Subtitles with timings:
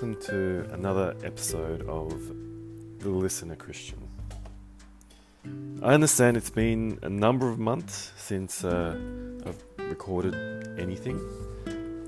[0.00, 2.10] welcome to another episode of
[3.00, 3.98] The Listener Christian.
[5.82, 8.96] I understand it's been a number of months since uh,
[9.44, 10.34] I've recorded
[10.80, 11.20] anything,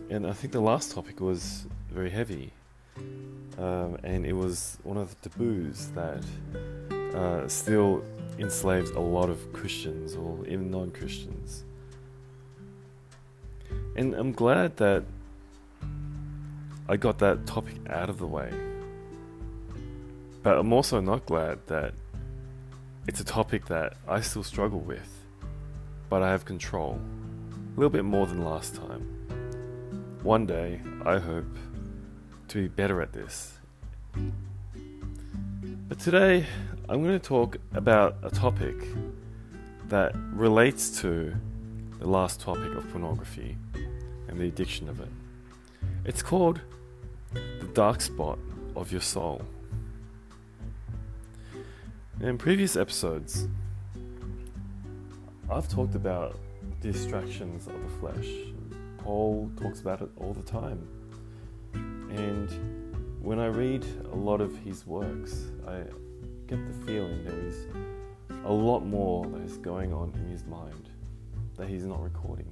[0.09, 2.53] and I think the last topic was very heavy,
[3.59, 6.25] um, and it was one of the taboos that
[7.15, 8.03] uh, still
[8.39, 11.65] enslaves a lot of Christians or even non Christians.
[13.97, 15.05] And I'm glad that
[16.93, 18.53] I got that topic out of the way.
[20.43, 21.95] But I'm also not glad that
[23.09, 25.09] it's a topic that I still struggle with,
[26.11, 27.01] but I have control.
[27.01, 29.09] A little bit more than last time.
[30.23, 31.47] One day, I hope
[32.49, 33.55] to be better at this.
[35.89, 36.45] But today,
[36.91, 38.77] I'm going to talk about a topic
[39.89, 41.35] that relates to
[42.01, 43.57] the last topic of pornography
[44.29, 45.09] and the addiction of it.
[46.05, 46.61] It's called
[47.33, 48.39] the dark spot
[48.77, 49.43] of your soul.
[52.21, 53.49] In previous episodes,
[55.51, 56.39] I've talked about
[56.81, 58.29] distractions of the flesh.
[58.99, 60.87] Paul talks about it all the time.
[61.75, 62.49] And
[63.21, 65.83] when I read a lot of his works, I
[66.47, 67.67] get the feeling there is
[68.45, 70.91] a lot more that is going on in his mind
[71.57, 72.47] that he's not recording.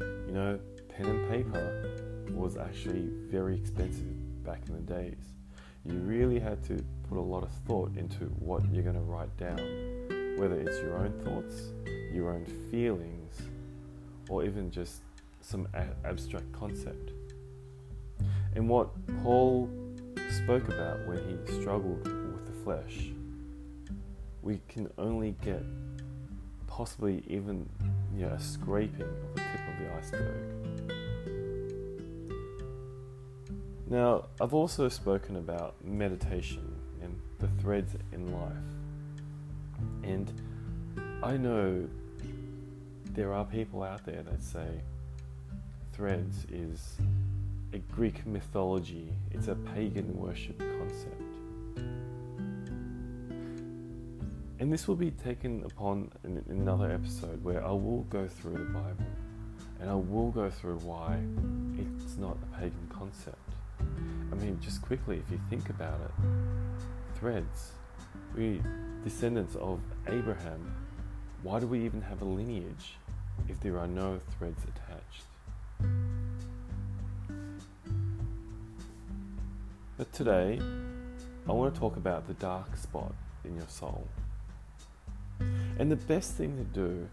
[0.00, 5.34] You know, pen and paper was actually very expensive back in the days.
[5.84, 9.34] You really had to put a lot of thought into what you're going to write
[9.36, 11.72] down, whether it's your own thoughts,
[12.12, 13.34] your own feelings,
[14.28, 15.02] or even just
[15.40, 17.12] some a- abstract concept.
[18.54, 18.88] And what
[19.22, 19.70] Paul
[20.30, 23.10] spoke about when he struggled with the flesh,
[24.42, 25.62] we can only get
[26.66, 27.68] possibly even
[28.16, 30.77] you know, a scraping of the tip of the iceberg.
[33.90, 38.52] Now, I've also spoken about meditation and the threads in life.
[40.02, 40.30] And
[41.22, 41.88] I know
[43.14, 44.82] there are people out there that say
[45.94, 46.98] threads is
[47.72, 51.22] a Greek mythology, it's a pagan worship concept.
[54.60, 58.64] And this will be taken upon in another episode where I will go through the
[58.64, 59.06] Bible
[59.80, 61.18] and I will go through why
[61.78, 63.38] it's not a pagan concept.
[64.30, 66.10] I mean, just quickly, if you think about it,
[67.18, 67.72] threads,
[68.36, 68.60] we
[69.04, 70.74] descendants of Abraham,
[71.42, 72.96] why do we even have a lineage
[73.48, 75.24] if there are no threads attached?
[79.96, 80.60] But today,
[81.48, 83.14] I want to talk about the dark spot
[83.44, 84.06] in your soul.
[85.40, 87.08] And the best thing to do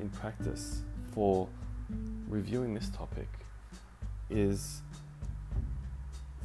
[0.00, 0.82] in practice
[1.14, 1.48] for
[2.28, 3.28] reviewing this topic
[4.28, 4.80] is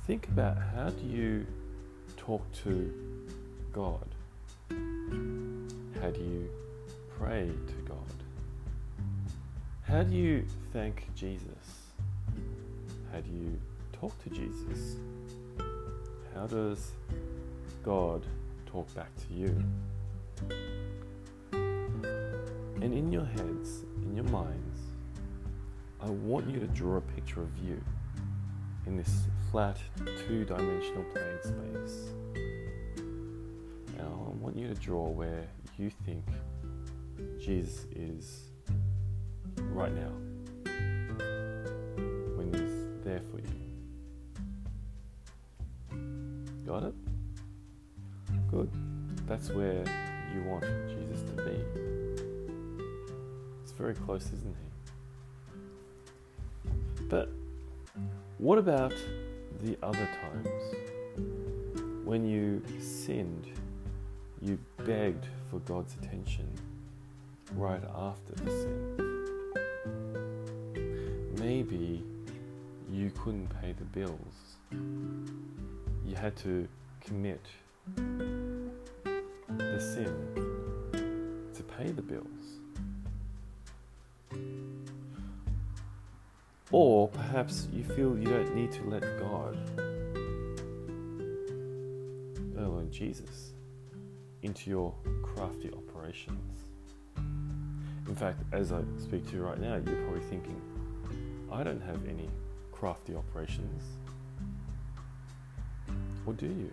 [0.08, 1.46] think about how do you
[2.16, 2.94] talk to
[3.74, 4.08] God?
[4.70, 6.50] How do you
[7.20, 7.98] pray to God?
[9.82, 11.92] How do you thank Jesus?
[13.12, 13.60] How do you
[13.92, 14.96] talk to Jesus?
[16.34, 16.92] How does
[17.84, 18.26] God
[18.66, 19.62] talk back to you?
[21.52, 24.80] And in your heads, in your minds,
[26.00, 27.82] I want you to draw a picture of you
[28.86, 29.78] in this flat
[30.28, 32.12] two dimensional plane space.
[33.98, 35.48] Now, I want you to draw where
[35.78, 36.26] you think
[37.40, 38.52] Jesus is
[39.72, 40.12] right now
[42.36, 43.46] when He's there for you.
[46.66, 46.96] Got it?
[48.52, 48.70] Good.
[49.28, 49.84] That's where
[50.34, 51.64] you want Jesus to be.
[53.64, 54.56] It's very close, isn't
[56.66, 56.70] He?
[57.10, 57.30] But
[58.38, 58.94] what about
[59.68, 60.48] the other times
[62.06, 63.48] when you sinned,
[64.42, 66.48] you begged for God's attention
[67.54, 69.26] right after the sin?
[71.38, 72.02] Maybe
[72.90, 74.56] you couldn't pay the bills.
[74.72, 76.66] You had to
[77.02, 77.46] commit
[77.98, 80.16] the sin
[81.54, 82.47] to pay the bills.
[86.72, 89.58] Or perhaps you feel you don't need to let God,
[92.54, 93.54] let alone Jesus,
[94.42, 94.94] into your
[95.24, 96.64] crafty operations.
[98.08, 100.62] In fact, as I speak to you right now, you're probably thinking,
[101.52, 102.30] I don't have any
[102.74, 103.84] crafty operations.
[106.26, 106.72] Or do you?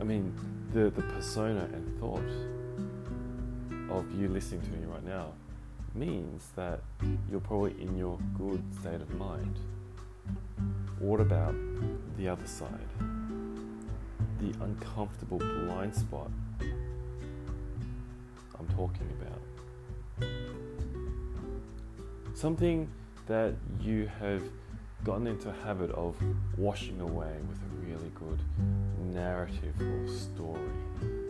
[0.00, 0.34] I mean,
[0.72, 2.22] the, the persona and thought
[3.90, 5.32] of you listening to me right now
[5.94, 6.80] means that
[7.30, 9.58] you're probably in your good state of mind.
[10.98, 11.54] what about
[12.16, 12.88] the other side?
[14.40, 16.30] The uncomfortable blind spot
[18.58, 20.28] I'm talking about.
[22.34, 22.88] Something
[23.26, 24.42] that you have
[25.04, 26.16] gotten into a habit of
[26.56, 28.40] washing away with a really good
[29.14, 31.27] narrative or story.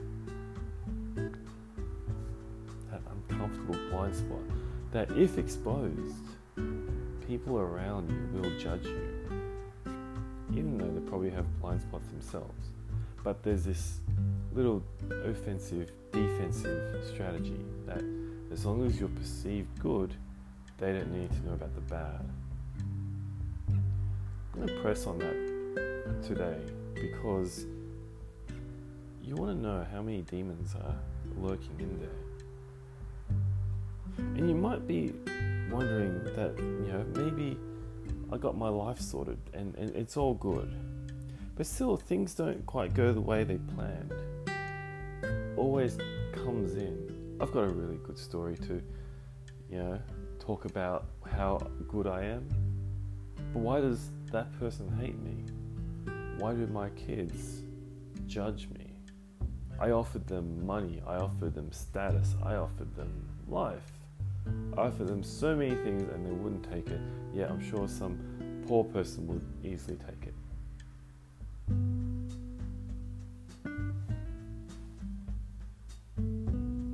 [4.08, 4.56] Blind spot
[4.92, 6.24] that, if exposed,
[7.26, 9.10] people around you will judge you,
[10.52, 12.68] even though they probably have blind spots themselves.
[13.22, 14.00] But there's this
[14.54, 14.82] little
[15.24, 18.02] offensive, defensive strategy that
[18.50, 20.14] as long as you're perceived good,
[20.78, 22.24] they don't need to know about the bad.
[23.68, 26.58] I'm going to press on that today
[26.94, 27.66] because
[29.22, 30.96] you want to know how many demons are
[31.36, 32.27] lurking in there.
[34.38, 35.12] And you might be
[35.68, 37.58] wondering that, you know, maybe
[38.32, 40.72] I got my life sorted and, and it's all good.
[41.56, 44.12] But still, things don't quite go the way they planned.
[45.56, 45.98] Always
[46.32, 47.36] comes in.
[47.40, 48.80] I've got a really good story to,
[49.68, 49.98] you know,
[50.38, 51.58] talk about how
[51.88, 52.48] good I am.
[53.52, 55.44] But why does that person hate me?
[56.36, 57.64] Why do my kids
[58.28, 58.92] judge me?
[59.80, 63.97] I offered them money, I offered them status, I offered them life.
[64.76, 67.00] I offered them so many things and they wouldn't take it.
[67.34, 68.18] yet I'm sure some
[68.66, 70.34] poor person would easily take it.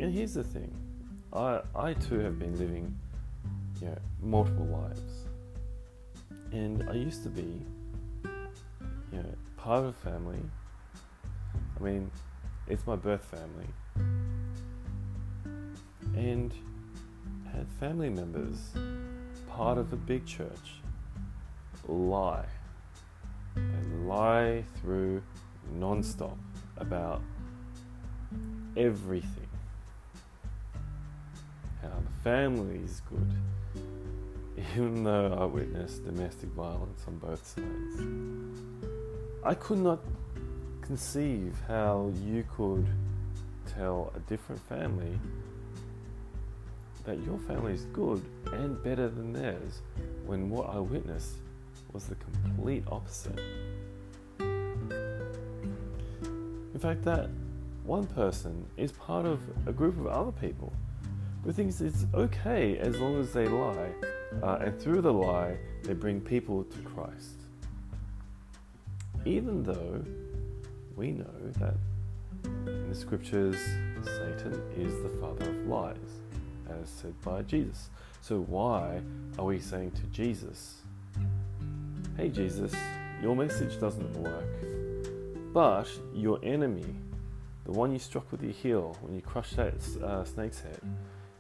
[0.05, 0.71] And here's the thing
[1.33, 2.95] I, I too have been living
[3.81, 5.25] you know, multiple lives.
[6.53, 7.61] And I used to be
[8.23, 10.41] you know, part of a family.
[11.79, 12.11] I mean,
[12.67, 13.69] it's my birth family.
[16.17, 16.53] And
[17.55, 18.59] had family members,
[19.49, 20.81] part of a big church,
[21.87, 22.47] lie.
[23.55, 25.23] They lie through
[25.73, 26.37] non-stop
[26.77, 27.23] about
[28.77, 29.49] everything.
[31.81, 33.33] How the family is good,
[34.75, 38.89] even though I witnessed domestic violence on both sides.
[39.45, 40.01] I could not
[40.81, 42.87] conceive how you could
[43.67, 45.19] tell a different family
[47.05, 49.83] that your family is good and better than theirs
[50.27, 51.37] when what I witnessed
[51.93, 53.39] was the complete opposite.
[56.75, 57.29] In fact, that
[57.85, 60.73] one person is part of a group of other people
[61.45, 63.91] who thinks it's okay as long as they lie,
[64.43, 67.43] uh, and through the lie, they bring people to Christ.
[69.27, 70.03] Even though
[70.97, 71.75] we know that
[72.67, 73.57] in the scriptures,
[74.03, 76.24] Satan is the father of lies
[76.83, 77.91] as said by Jesus.
[78.21, 79.01] So, why
[79.39, 80.77] are we saying to Jesus,
[82.17, 82.73] Hey Jesus,
[83.21, 86.95] your message doesn't work, but your enemy,
[87.65, 90.81] the one you struck with your heel when you crushed that uh, snake's head,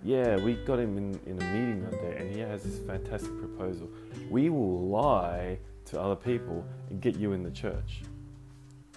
[0.02, 3.38] yeah, we got him in, in a meeting that day and he has this fantastic
[3.38, 3.88] proposal.
[4.28, 8.02] We will lie to other people and get you in the church.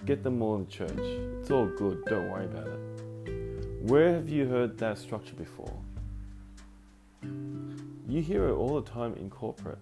[0.04, 0.98] Get them all in the church.
[0.98, 2.80] It's all good, don't worry about it.
[3.82, 5.72] Where have you heard that structure before?
[7.22, 9.78] You hear it all the time in corporate.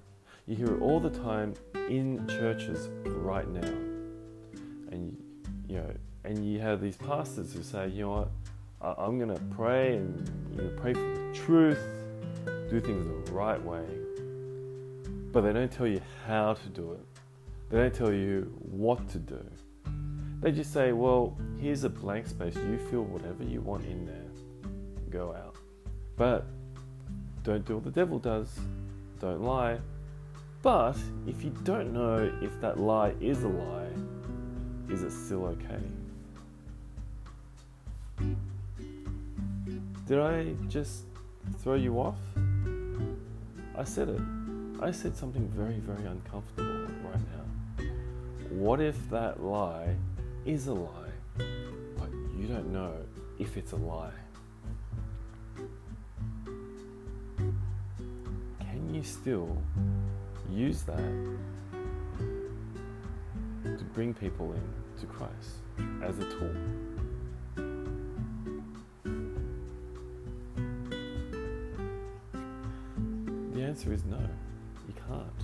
[0.46, 1.54] You hear it all the time
[1.88, 3.68] in churches right now.
[4.90, 5.16] And
[5.68, 5.90] you know,
[6.24, 8.10] and you have these pastors who say, you know
[8.80, 11.78] what, I'm going to pray and you know, pray for the truth,
[12.68, 13.84] do things the right way.
[15.32, 17.00] But they don't tell you how to do it.
[17.68, 19.44] They don't tell you what to do.
[20.40, 22.54] They just say, well, here's a blank space.
[22.56, 24.70] You fill whatever you want in there.
[25.10, 25.56] Go out.
[26.16, 26.46] But
[27.46, 28.48] don't do what the devil does.
[29.20, 29.78] Don't lie.
[30.62, 30.96] But
[31.28, 33.92] if you don't know if that lie is a lie,
[34.90, 35.80] is it still okay?
[40.08, 41.04] Did I just
[41.60, 42.18] throw you off?
[43.78, 44.20] I said it.
[44.82, 47.84] I said something very, very uncomfortable right now.
[48.50, 49.94] What if that lie
[50.44, 52.92] is a lie, but you don't know
[53.38, 54.25] if it's a lie?
[58.96, 59.54] You still
[60.50, 60.96] use that
[63.62, 64.62] to bring people in
[64.98, 65.56] to Christ
[66.02, 66.54] as a tool?
[73.52, 74.18] The answer is no,
[74.88, 75.42] you can't.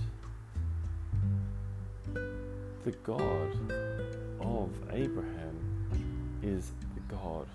[2.85, 3.55] The God
[4.41, 5.87] of Abraham
[6.41, 7.45] is the God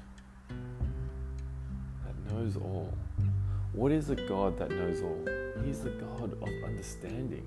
[2.04, 2.96] that knows all.
[3.72, 5.47] What is a God that knows all?
[5.64, 7.46] He's the God of understanding.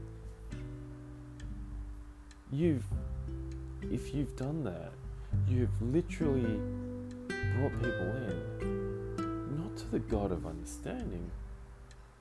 [2.52, 2.84] you've
[3.92, 4.92] if you've done that,
[5.48, 6.60] you've literally
[7.56, 11.32] brought people in not to the God of understanding,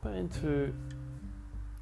[0.03, 0.73] but into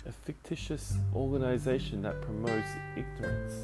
[0.06, 3.54] a fictitious organization that promotes ignorance.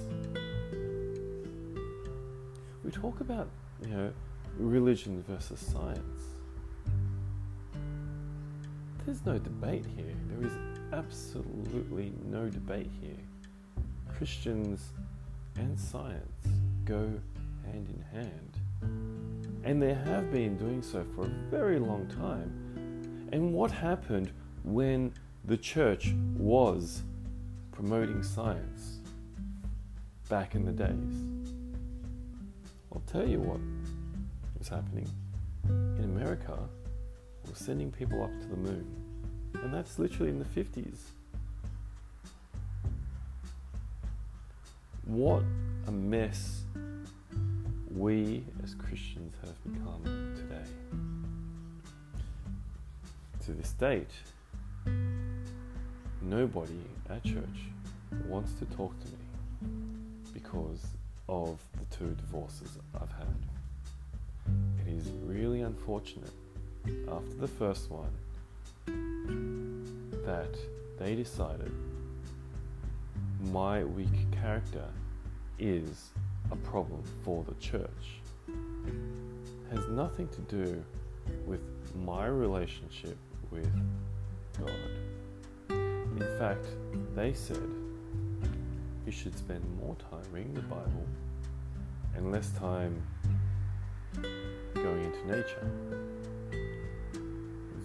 [2.85, 3.49] We talk about,
[3.83, 4.13] you know,
[4.59, 6.34] religion versus science.
[9.07, 10.15] There's no debate here.
[10.29, 10.57] There is
[10.95, 13.19] absolutely no debate here.
[14.17, 14.93] Christians
[15.57, 16.47] and science
[16.87, 17.13] go
[17.67, 18.57] hand in hand.
[19.65, 23.29] And they have been doing so for a very long time.
[23.31, 24.33] And what happened
[24.63, 25.13] when
[25.45, 27.03] the church was
[27.73, 29.01] promoting science
[30.31, 31.53] back in the days?
[32.91, 33.61] I'll tell you what
[34.59, 35.11] was happening.
[35.69, 36.59] In America,
[37.55, 38.87] we're sending people up to the moon.
[39.63, 40.99] And that's literally in the 50s.
[45.05, 45.43] What
[45.87, 46.63] a mess
[47.95, 50.69] we as Christians have become today.
[53.45, 54.11] To this date,
[56.23, 56.81] nobody
[57.11, 57.69] at church
[58.27, 59.73] wants to talk to me
[60.33, 60.87] because
[61.29, 63.27] of the two divorces I've had.
[64.87, 66.33] It is really unfortunate
[67.11, 68.11] after the first one
[70.25, 70.57] that
[70.99, 71.73] they decided
[73.53, 74.87] my weak character
[75.59, 76.11] is
[76.51, 78.21] a problem for the church.
[78.49, 80.85] It has nothing to do
[81.47, 81.61] with
[82.05, 83.17] my relationship
[83.51, 83.71] with
[84.59, 84.71] God.
[85.71, 86.67] In fact,
[87.15, 87.69] they said
[89.07, 91.07] you should spend more time reading the Bible
[92.17, 93.03] and less time
[94.75, 95.71] going into nature.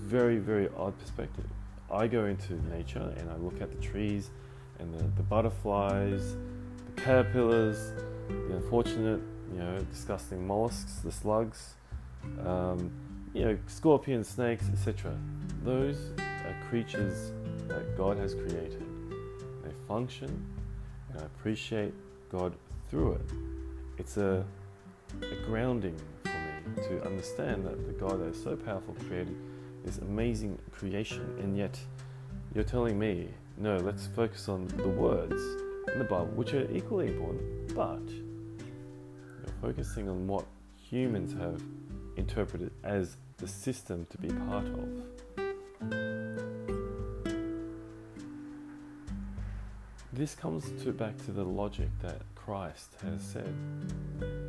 [0.10, 1.46] Very, very odd perspective.
[1.92, 4.32] I go into nature and I look at the trees
[4.80, 6.36] and the, the butterflies,
[6.96, 7.94] the caterpillars,
[8.28, 9.22] the unfortunate,
[9.54, 11.76] you know, disgusting mollusks, the slugs,
[12.44, 12.92] um,
[13.36, 15.16] you know, scorpions, snakes, etc.
[15.64, 17.32] Those are creatures
[17.68, 18.84] that God has created.
[19.64, 20.44] They function,
[21.12, 21.94] and I appreciate
[22.32, 22.56] God
[22.90, 23.30] through it.
[24.00, 24.44] It's a,
[25.22, 29.36] a grounding for me to understand that the God that is so powerful created
[29.84, 31.80] this amazing creation, and yet
[32.54, 35.42] you're telling me, no, let's focus on the words
[35.92, 40.46] in the Bible, which are equally important, but you're focusing on what
[40.78, 41.62] humans have
[42.16, 45.04] interpreted as the system to be part of.
[50.12, 53.54] This comes to back to the logic that Christ has said.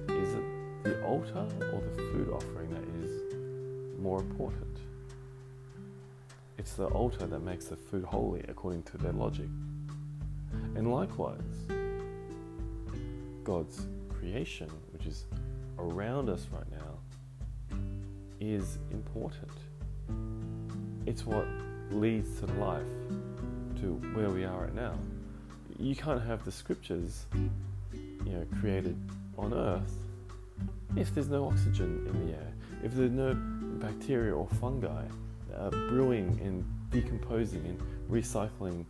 [0.08, 0.44] Is it
[0.82, 4.69] the altar or the food offering that is more important?
[6.60, 9.48] It's the altar that makes the food holy according to their logic.
[10.76, 11.40] And likewise,
[13.44, 15.24] God's creation, which is
[15.78, 17.78] around us right now,
[18.40, 19.50] is important.
[21.06, 21.46] It's what
[21.92, 22.84] leads to life,
[23.80, 24.92] to where we are right now.
[25.78, 28.98] You can't have the scriptures, you know, created
[29.38, 29.94] on earth
[30.94, 32.52] if there's no oxygen in the air,
[32.84, 33.32] if there's no
[33.80, 35.06] bacteria or fungi
[35.56, 38.84] uh, brewing and decomposing and recycling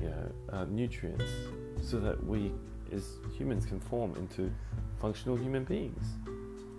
[0.00, 1.24] you know, uh, nutrients
[1.82, 2.52] so that we
[2.92, 4.52] as humans can form into
[5.00, 6.06] functional human beings.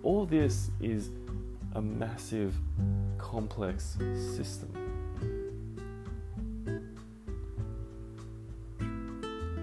[0.02, 1.10] All this is
[1.74, 2.54] a massive,
[3.18, 3.98] complex
[4.36, 4.72] system.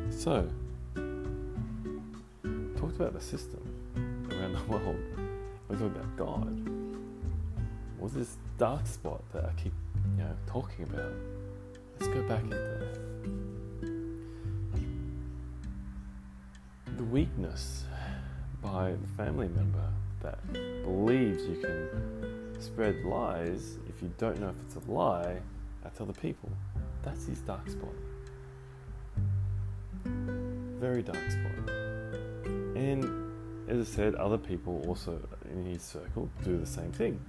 [0.10, 0.48] So,
[2.78, 3.62] talked about the system
[4.32, 4.98] around the world.
[5.70, 6.18] We talked about
[8.16, 9.74] this dark spot that I keep,
[10.18, 11.12] you know, talking about?
[12.00, 12.92] Let's go back in there.
[16.96, 17.84] The weakness
[18.62, 19.92] by the family member
[20.22, 20.40] that
[20.84, 25.42] believes you can spread lies if you don't know if it's a lie
[25.84, 26.50] at other people.
[27.04, 27.94] That's his dark spot.
[30.06, 31.70] Very dark spot.
[32.76, 33.04] And
[33.68, 35.20] as I said, other people also
[35.52, 37.20] in his circle do the same thing.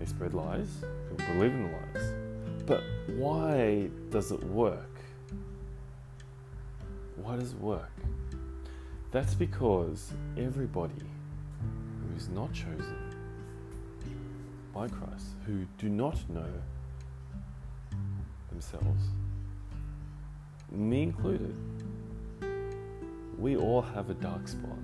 [0.00, 0.68] They spread lies,
[1.10, 2.14] people believe in the lies.
[2.64, 2.82] But
[3.18, 4.98] why does it work?
[7.16, 7.92] Why does it work?
[9.10, 12.96] That's because everybody who is not chosen
[14.72, 16.50] by Christ, who do not know
[18.48, 19.04] themselves,
[20.70, 21.54] me included,
[23.38, 24.78] we all have a dark spot.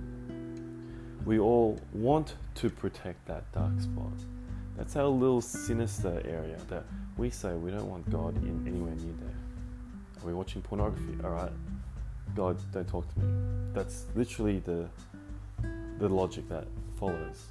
[1.25, 4.13] We all want to protect that dark spot.
[4.77, 6.83] That's our little sinister area that
[7.17, 10.21] we say we don't want God in anywhere near there.
[10.21, 11.17] Are we watching pornography?
[11.23, 11.51] All right.
[12.35, 13.71] God, don't talk to me.
[13.73, 14.87] That's literally the
[15.97, 16.67] the logic that
[16.99, 17.47] follows.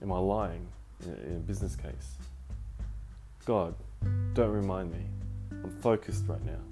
[0.00, 0.66] Am I lying
[1.04, 2.14] in a, in a business case?
[3.44, 3.74] God,
[4.32, 5.04] don't remind me.
[5.52, 6.62] I'm focused right now.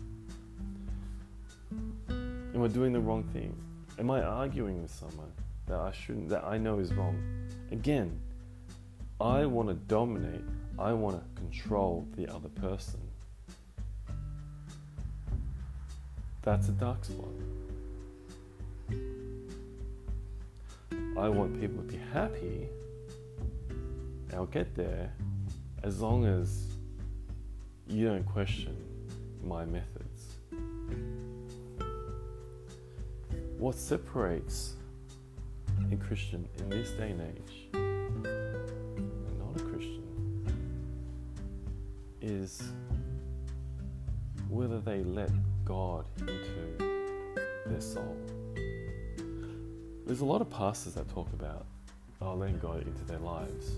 [2.09, 3.55] Am I doing the wrong thing?
[3.99, 5.31] Am I arguing with someone
[5.67, 7.19] that I shouldn't, that I know is wrong?
[7.71, 8.19] Again,
[9.21, 10.45] I want to dominate,
[10.79, 13.01] I want to control the other person.
[16.43, 17.27] That's a dark spot.
[21.19, 22.69] I want people to be happy.
[24.33, 25.13] I'll get there
[25.83, 26.67] as long as
[27.89, 28.77] you don't question
[29.43, 30.37] my methods.
[33.59, 34.75] What separates
[35.91, 37.88] a Christian in this day and age
[42.49, 42.63] is
[44.49, 45.31] whether they let
[45.65, 46.79] God into
[47.67, 48.17] their soul.
[50.07, 51.67] There's a lot of pastors that talk about
[52.23, 53.73] oh, letting God into their lives.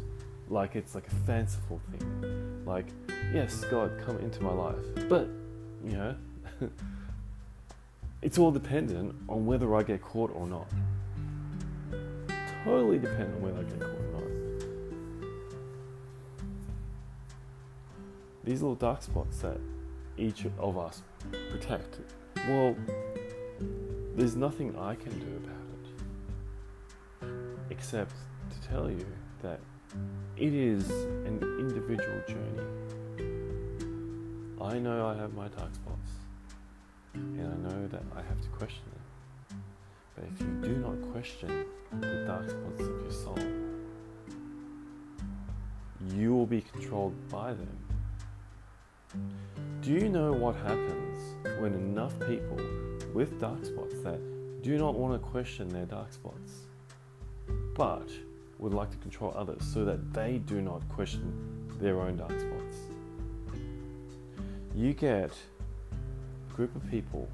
[0.48, 2.62] Like it's like a fanciful thing.
[2.64, 2.86] Like,
[3.34, 5.08] yes, God, come into my life.
[5.08, 5.28] But,
[5.84, 6.14] you know,
[8.22, 10.68] it's all dependent on whether I get caught or not.
[12.64, 13.99] Totally dependent on whether I get caught
[18.42, 19.58] These little dark spots that
[20.16, 21.02] each of us
[21.50, 22.00] protect.
[22.48, 22.74] Well,
[24.16, 25.56] there's nothing I can do about
[27.22, 27.28] it
[27.70, 28.14] except
[28.50, 29.06] to tell you
[29.42, 29.60] that
[30.36, 32.62] it is an individual journey.
[34.60, 36.10] I know I have my dark spots,
[37.14, 39.62] and I know that I have to question them.
[40.14, 43.38] But if you do not question the dark spots of your soul,
[46.14, 47.89] you will be controlled by them.
[49.82, 51.18] Do you know what happens
[51.58, 52.60] when enough people
[53.12, 54.20] with dark spots that
[54.62, 56.52] do not want to question their dark spots,
[57.74, 58.08] but
[58.58, 61.32] would like to control others so that they do not question
[61.80, 62.76] their own dark spots.
[64.76, 65.32] You get
[66.50, 67.28] a group of people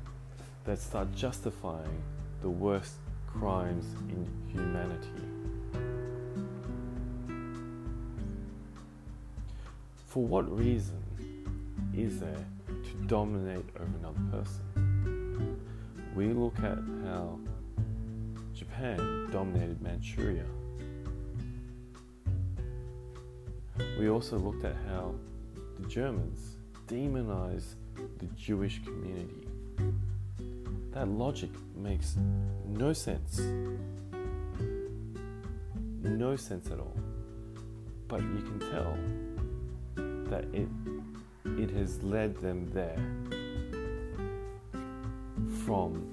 [0.65, 2.03] that start justifying
[2.41, 2.95] the worst
[3.27, 5.09] crimes in humanity.
[10.07, 11.03] For what reason
[11.97, 12.21] is mm.
[12.21, 12.47] there
[12.85, 15.61] to dominate over another person?
[16.15, 17.39] We look at how
[18.55, 20.47] Japan dominated Manchuria
[23.99, 25.15] We also looked at how
[25.79, 26.57] the Germans
[26.87, 27.77] demonized
[28.19, 29.49] the Jewish community.
[30.93, 32.17] That logic makes
[32.67, 33.41] no sense.
[36.03, 36.97] No sense at all.
[38.09, 38.97] But you can tell
[40.31, 40.69] that it
[41.59, 42.99] it has led them there
[45.65, 46.07] from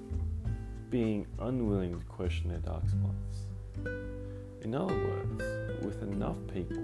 [0.89, 3.45] being unwilling to question their dark spots.
[4.61, 5.43] In other words,
[5.83, 6.83] with enough people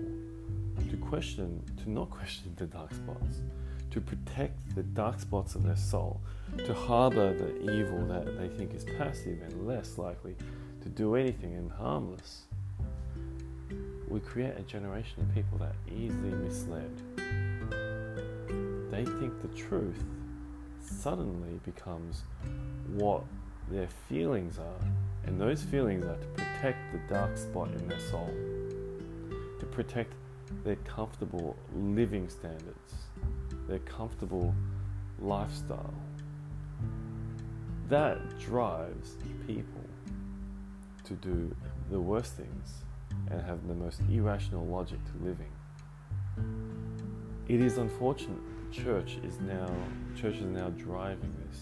[0.89, 3.41] to question, to not question the dark spots,
[3.91, 6.19] to protect the dark spots of their soul,
[6.57, 10.35] to harbor the evil that they think is passive and less likely
[10.81, 12.43] to do anything and harmless.
[14.07, 16.91] We create a generation of people that are easily misled.
[18.99, 20.03] They think the truth
[20.81, 22.23] suddenly becomes
[22.95, 23.23] what
[23.71, 24.85] their feelings are,
[25.23, 28.29] and those feelings are to protect the dark spot in their soul,
[29.57, 30.11] to protect
[30.65, 32.93] their comfortable living standards,
[33.69, 34.53] their comfortable
[35.21, 35.93] lifestyle.
[37.87, 39.15] That drives
[39.47, 39.87] people
[41.05, 41.55] to do
[41.89, 42.83] the worst things
[43.31, 45.53] and have the most irrational logic to living.
[47.47, 49.69] It is unfortunate church is now
[50.15, 51.59] church is now driving this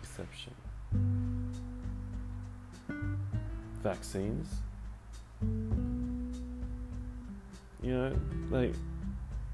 [0.00, 0.52] perception.
[3.82, 4.48] Vaccines
[7.82, 8.12] you know,
[8.50, 8.74] like,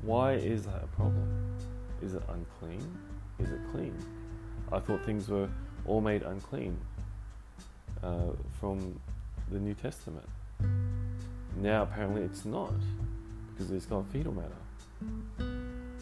[0.03, 1.57] why is that a problem?
[2.03, 2.99] Is it unclean?
[3.39, 3.97] Is it clean?
[4.71, 5.49] I thought things were
[5.87, 6.79] all made unclean
[8.03, 9.01] uh, from
[9.51, 10.29] the New Testament.
[11.57, 12.73] Now apparently it's not
[13.51, 15.38] because it's got fetal matter.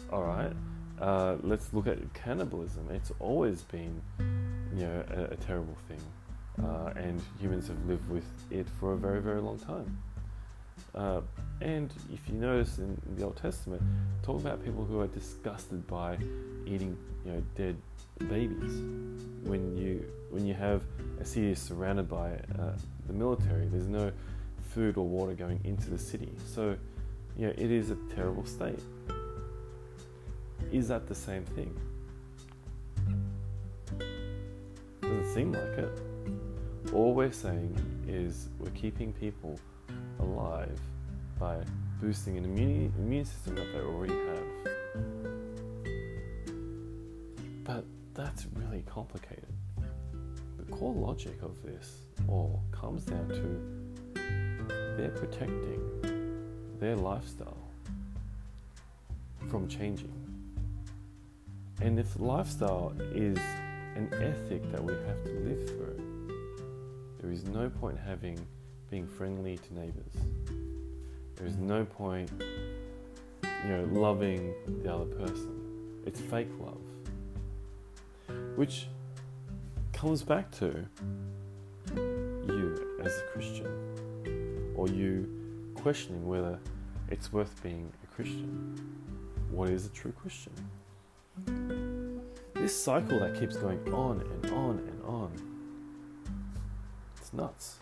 [0.09, 0.53] All right,
[1.01, 2.89] uh, let's look at cannibalism.
[2.91, 4.01] It's always been,
[4.73, 5.99] you know, a, a terrible thing,
[6.63, 10.01] uh, and humans have lived with it for a very, very long time.
[10.95, 11.21] Uh,
[11.59, 13.81] and if you notice in the Old Testament,
[14.23, 16.17] talk about people who are disgusted by
[16.65, 17.75] eating, you know, dead
[18.29, 18.81] babies.
[19.43, 20.83] When you when you have
[21.19, 22.71] a city surrounded by uh,
[23.07, 24.11] the military, there's no
[24.73, 26.31] food or water going into the city.
[26.45, 26.77] So,
[27.37, 28.79] you know, it is a terrible state.
[30.71, 31.73] Is that the same thing?
[35.01, 36.01] Doesn't seem like it.
[36.93, 37.75] All we're saying
[38.07, 39.57] is we're keeping people
[40.19, 40.79] alive
[41.39, 41.57] by
[42.01, 44.43] boosting an immune, immune system that they already have.
[47.63, 49.53] But that's really complicated.
[50.57, 53.77] The core logic of this all comes down to
[54.97, 55.79] they're protecting
[56.79, 57.69] their lifestyle
[59.47, 60.16] from changing.
[61.79, 63.37] And if lifestyle is
[63.95, 65.97] an ethic that we have to live through,
[67.19, 68.39] there is no point having
[68.89, 70.13] being friendly to neighbors.
[71.35, 72.31] There is no point,
[73.63, 76.01] you know, loving the other person.
[76.05, 76.81] It's fake love.
[78.55, 78.87] Which
[79.93, 80.85] comes back to
[81.95, 86.59] you as a Christian, or you questioning whether
[87.09, 88.75] it's worth being a Christian.
[89.51, 90.53] What is a true Christian?
[92.67, 95.31] This cycle that keeps going on and on and on.
[97.15, 97.77] It's nuts.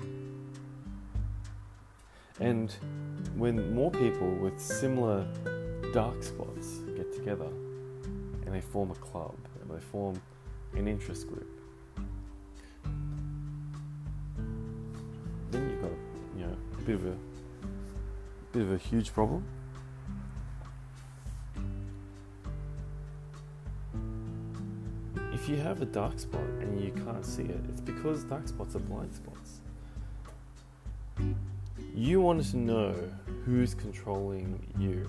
[2.39, 2.71] And
[3.36, 5.26] when more people with similar
[5.91, 10.21] dark spots get together and they form a club and they form
[10.76, 11.50] an interest group,
[15.50, 15.91] then you've got
[16.38, 17.15] you know a bit of a
[18.54, 19.43] bit of a huge problem.
[25.46, 28.76] If you have a dark spot and you can't see it, it's because dark spots
[28.76, 29.62] are blind spots.
[31.94, 32.96] You wanted to know
[33.46, 35.08] who's controlling you.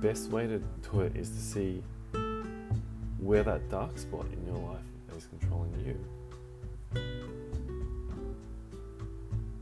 [0.00, 1.84] Best way to do it is to see
[3.20, 4.80] where that dark spot in your life
[5.16, 7.00] is controlling you.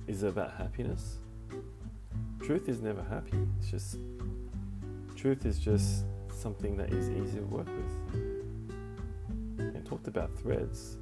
[0.06, 1.18] Is it about happiness?
[2.42, 3.36] Truth is never happy.
[3.58, 3.98] It's just
[5.14, 6.06] truth is just
[6.40, 8.14] something that is easy to work with.
[9.58, 10.96] And talked about threads.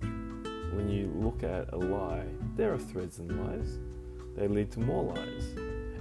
[0.00, 2.24] When you look at a lie,
[2.56, 3.78] there are threads in lies.
[4.36, 5.44] They lead to more lies.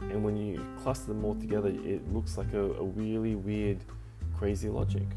[0.01, 3.79] And when you cluster them all together, it looks like a, a really weird,
[4.37, 5.07] crazy logic.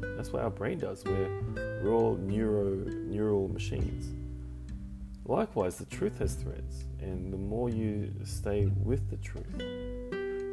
[0.00, 1.04] That's what our brain does.
[1.04, 1.30] We're,
[1.82, 2.74] we're all neuro,
[3.06, 4.12] neural machines.
[5.24, 9.46] Likewise, the truth has threads, and the more you stay with the truth,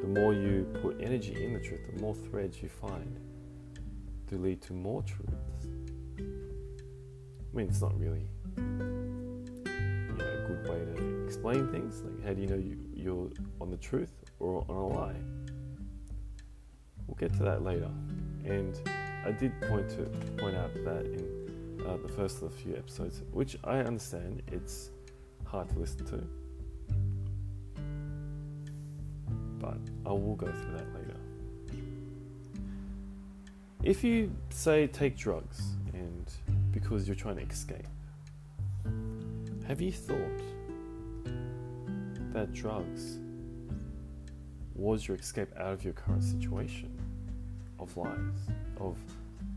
[0.07, 3.19] the more you put energy in the truth, the more threads you find
[4.27, 5.33] to lead to more truths.
[6.17, 8.63] I mean, it's not really you
[10.17, 12.01] know, a good way to explain things.
[12.01, 15.15] Like, how do you know you, you're on the truth or on a lie?
[17.07, 17.91] We'll get to that later.
[18.45, 18.79] And
[19.25, 20.03] I did point to
[20.37, 24.91] point out that in uh, the first of the few episodes, which I understand it's
[25.45, 26.23] hard to listen to,
[30.07, 31.17] I will go through that later.
[33.83, 35.61] If you say take drugs
[35.93, 36.31] and
[36.71, 37.87] because you're trying to escape,
[39.67, 40.17] have you thought
[42.31, 43.19] that drugs
[44.75, 46.97] was your escape out of your current situation
[47.79, 48.97] of lies, of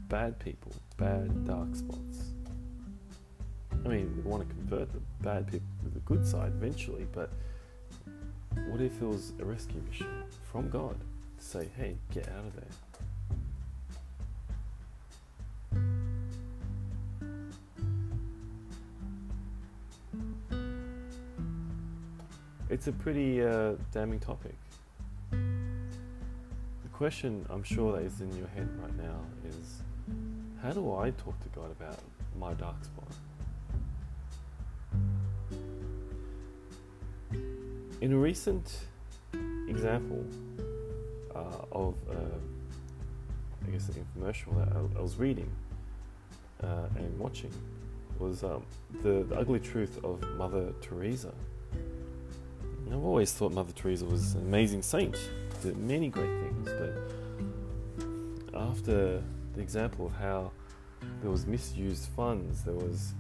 [0.08, 2.32] bad people, bad dark spots?
[3.84, 7.30] I mean, we want to convert the bad people to the good side eventually, but
[8.70, 10.06] what if it was a rescue mission
[10.52, 10.96] from God
[11.38, 12.64] to say, hey, get out of there?
[22.68, 24.54] It's a pretty uh, damning topic.
[25.33, 25.38] The
[26.92, 29.83] question I'm sure that is in your head right now is
[30.62, 31.98] how do I talk to God about
[32.38, 33.09] my dark spot?
[38.00, 38.78] In a recent
[39.68, 40.24] example
[41.34, 42.14] uh, of, uh,
[43.66, 45.50] I guess, an infomercial that I, I was reading
[46.62, 47.52] uh, and watching
[48.18, 48.64] was um,
[49.02, 51.34] the, the ugly truth of Mother Teresa.
[52.86, 55.18] And I've always thought Mother Teresa was an amazing saint,
[55.62, 59.22] did many great things, but after
[59.54, 60.52] the example of how
[61.20, 63.12] there was misused funds, there was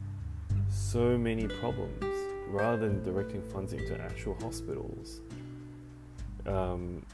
[0.70, 5.20] so many problems rather than directing funds into actual hospitals
[6.46, 7.04] um,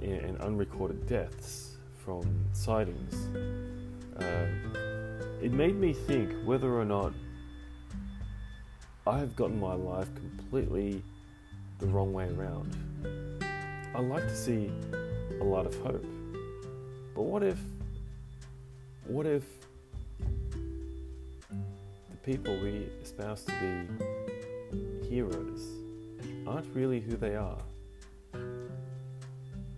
[0.00, 2.22] and unrecorded deaths from
[2.52, 3.14] sightings,
[4.18, 4.72] um,
[5.42, 7.12] it made me think whether or not
[9.06, 11.02] I have gotten my life completely
[11.78, 12.76] the wrong way around.
[13.94, 14.70] I like to see
[15.40, 16.04] a lot of hope,
[17.14, 17.58] but what if,
[19.06, 19.42] what if
[21.50, 24.31] the people we espouse to be
[25.12, 25.68] heroes
[26.46, 27.58] aren't really who they are.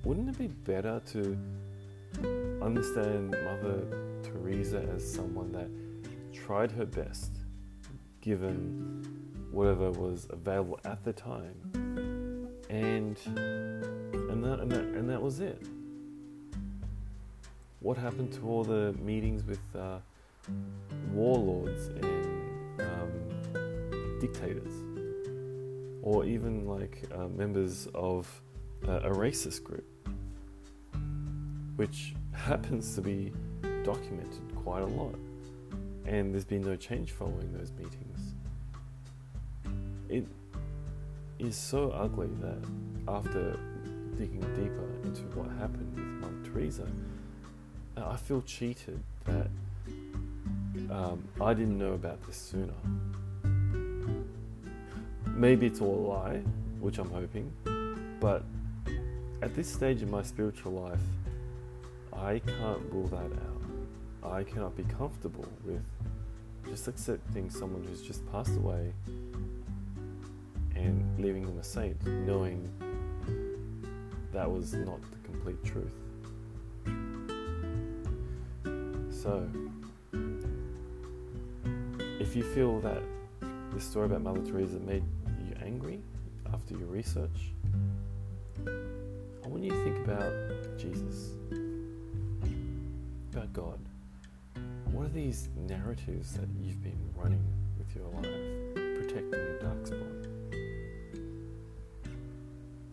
[0.04, 1.36] Wouldn't it be better to
[2.62, 3.82] understand Mother
[4.22, 5.68] Teresa as someone that
[6.32, 7.32] tried her best,
[8.20, 8.52] given
[9.50, 11.56] whatever was available at the time,
[12.70, 15.66] and and that and that, and that was it.
[17.80, 19.98] What happened to all the meetings with uh,
[21.12, 23.10] warlords and um,
[24.20, 24.83] dictators,
[26.04, 28.28] or even like uh, members of
[28.86, 29.86] uh, a racist group,
[31.76, 33.32] which happens to be
[33.84, 35.14] documented quite a lot,
[36.04, 38.34] and there's been no change following those meetings.
[40.10, 40.26] It
[41.38, 42.62] is so ugly that
[43.08, 43.58] after
[44.18, 46.86] digging deeper into what happened with Mother Teresa,
[47.96, 49.48] I feel cheated that
[50.90, 52.74] um, I didn't know about this sooner.
[55.36, 56.42] Maybe it's all a lie,
[56.80, 57.52] which I'm hoping,
[58.20, 58.44] but
[59.42, 61.00] at this stage in my spiritual life,
[62.12, 64.32] I can't rule that out.
[64.32, 65.82] I cannot be comfortable with
[66.68, 68.92] just accepting someone who's just passed away
[70.76, 72.70] and leaving them a saint, knowing
[74.32, 75.94] that was not the complete truth.
[79.10, 79.48] So,
[82.20, 83.02] if you feel that
[83.72, 85.02] the story about Mother Teresa made
[86.94, 87.50] research,
[89.44, 90.32] I want you to think about
[90.78, 91.32] Jesus,
[93.32, 93.80] about God.
[94.92, 97.42] What are these narratives that you've been running
[97.76, 98.30] with your life,
[98.74, 99.98] protecting your dark spot?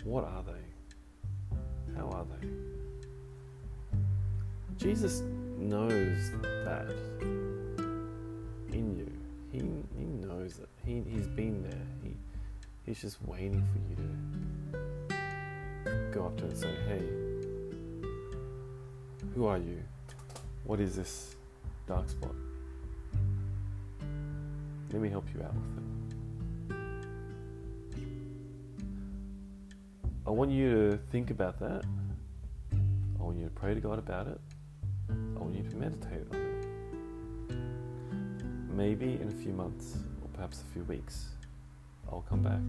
[0.03, 1.95] What are they?
[1.95, 2.47] How are they?
[4.77, 5.21] Jesus
[5.59, 6.91] knows that
[8.73, 9.11] in you.
[9.51, 10.69] He, he knows it.
[10.83, 11.87] He, he's been there.
[12.91, 13.95] He, he's just waiting for you
[15.07, 17.01] to go up to him and say, hey,
[19.33, 19.81] who are you?
[20.65, 21.37] What is this
[21.87, 22.35] dark spot?
[24.91, 26.75] Let me help you out with it.
[30.27, 31.85] I want you to think about that.
[32.73, 34.41] I want you to pray to God about it.
[35.09, 37.55] I want you to meditate on it.
[38.75, 41.29] Maybe in a few months, or perhaps a few weeks,
[42.11, 42.59] I'll come back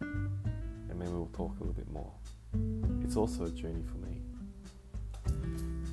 [0.00, 2.10] and maybe we'll talk a little bit more.
[3.02, 4.20] It's also a journey for me.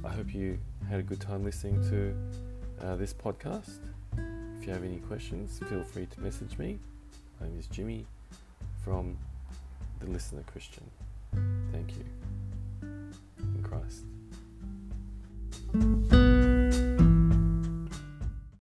[0.04, 0.58] I hope you
[0.90, 2.16] had a good time listening to
[2.86, 3.80] uh, this podcast.
[4.60, 6.80] If you have any questions, feel free to message me.
[7.40, 8.06] My name is Jimmy
[8.84, 9.18] from
[10.00, 10.84] The Listener Christian.
[11.72, 12.06] Thank you.
[13.40, 14.06] In Christ.